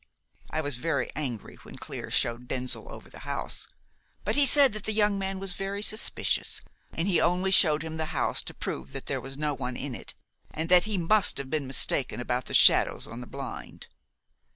[0.49, 3.67] I was very angry when Clear showed Denzil over the house;
[4.23, 7.97] but he said that the young man was very suspicious, and he only showed him
[7.97, 10.15] the house to prove that there was no one in it,
[10.49, 13.89] and that he must have been mistaken about the shadows on the blind.